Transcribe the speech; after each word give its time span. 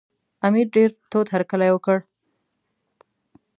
امیر 0.47 0.67
ډېر 0.75 0.89
تود 1.11 1.27
هرکلی 1.35 1.69
وکړ. 1.71 1.97